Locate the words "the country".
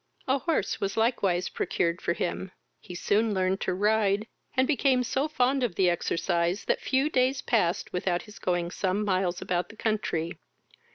9.69-10.39